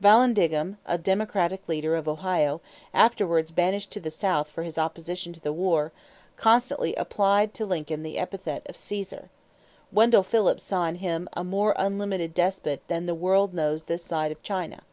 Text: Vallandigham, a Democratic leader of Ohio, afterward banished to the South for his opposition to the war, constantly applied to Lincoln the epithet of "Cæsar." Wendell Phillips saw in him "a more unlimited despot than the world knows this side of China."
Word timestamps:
Vallandigham, 0.00 0.78
a 0.86 0.96
Democratic 0.96 1.68
leader 1.68 1.96
of 1.96 2.06
Ohio, 2.06 2.60
afterward 2.94 3.50
banished 3.56 3.90
to 3.90 3.98
the 3.98 4.08
South 4.12 4.48
for 4.48 4.62
his 4.62 4.78
opposition 4.78 5.32
to 5.32 5.40
the 5.40 5.52
war, 5.52 5.90
constantly 6.36 6.94
applied 6.94 7.52
to 7.54 7.66
Lincoln 7.66 8.04
the 8.04 8.16
epithet 8.16 8.62
of 8.68 8.76
"Cæsar." 8.76 9.30
Wendell 9.90 10.22
Phillips 10.22 10.62
saw 10.62 10.84
in 10.86 10.94
him 10.94 11.28
"a 11.32 11.42
more 11.42 11.74
unlimited 11.76 12.34
despot 12.34 12.82
than 12.86 13.06
the 13.06 13.16
world 13.16 13.52
knows 13.52 13.82
this 13.82 14.04
side 14.04 14.30
of 14.30 14.40
China." 14.44 14.84